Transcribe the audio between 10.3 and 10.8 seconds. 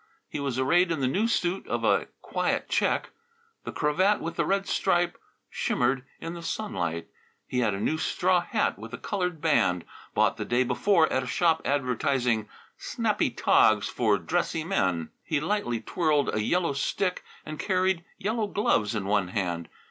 the day